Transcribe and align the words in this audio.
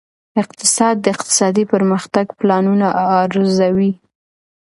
اقتصاد 0.41 0.95
د 1.01 1.05
اقتصادي 1.13 1.63
پرمختګ 1.73 2.25
پلانونه 2.39 2.87
ارزوي. 3.21 3.91